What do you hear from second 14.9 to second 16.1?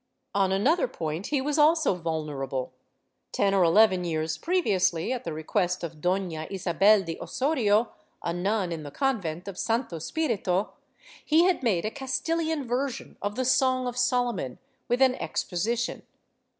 an exposition.